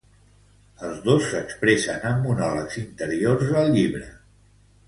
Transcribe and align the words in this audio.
Els 0.87 1.03
dos 1.07 1.27
s'expressen 1.33 2.09
amb 2.13 2.25
monòlegs 2.29 2.81
interiors 2.87 3.55
al 3.63 3.71
llibre. 3.77 4.07